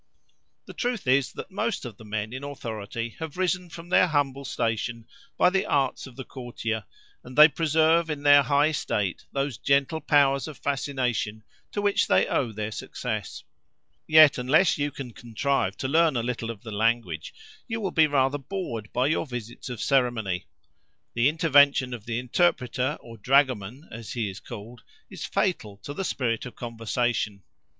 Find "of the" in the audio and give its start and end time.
1.85-2.03, 6.07-6.23, 16.49-16.71, 21.93-22.17